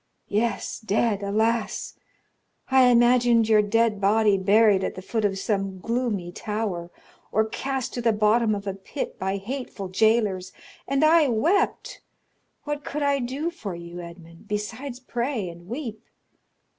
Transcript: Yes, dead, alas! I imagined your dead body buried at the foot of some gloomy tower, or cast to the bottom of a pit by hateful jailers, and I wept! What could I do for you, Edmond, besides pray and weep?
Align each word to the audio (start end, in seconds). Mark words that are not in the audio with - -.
Yes, 0.29 0.79
dead, 0.79 1.21
alas! 1.21 1.99
I 2.71 2.85
imagined 2.87 3.47
your 3.47 3.61
dead 3.61 4.01
body 4.01 4.35
buried 4.35 4.83
at 4.83 4.95
the 4.95 5.01
foot 5.03 5.23
of 5.23 5.37
some 5.37 5.77
gloomy 5.77 6.31
tower, 6.31 6.89
or 7.31 7.45
cast 7.45 7.93
to 7.93 8.01
the 8.01 8.11
bottom 8.11 8.55
of 8.55 8.65
a 8.65 8.73
pit 8.73 9.19
by 9.19 9.37
hateful 9.37 9.89
jailers, 9.89 10.53
and 10.87 11.05
I 11.05 11.27
wept! 11.27 12.01
What 12.63 12.83
could 12.83 13.03
I 13.03 13.19
do 13.19 13.51
for 13.51 13.75
you, 13.75 13.99
Edmond, 13.99 14.47
besides 14.47 14.99
pray 14.99 15.47
and 15.47 15.67
weep? 15.67 16.03